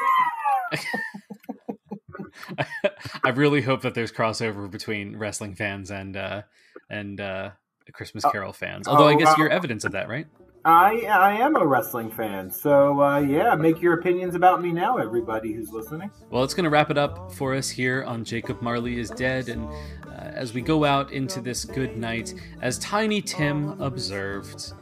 [3.22, 6.42] I really hope that there's crossover between wrestling fans and uh,
[6.90, 7.50] and uh,
[7.92, 8.88] Christmas Carol fans.
[8.88, 10.26] Although I oh, guess uh, you're evidence of that, right?
[10.64, 14.96] I I am a wrestling fan, so uh, yeah, make your opinions about me now,
[14.96, 16.10] everybody who's listening.
[16.28, 19.48] Well, it's going to wrap it up for us here on Jacob Marley is Dead.
[19.48, 24.72] And uh, as we go out into this good night, as Tiny Tim observed,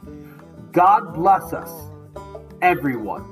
[0.71, 1.71] God bless us,
[2.63, 3.31] everyone.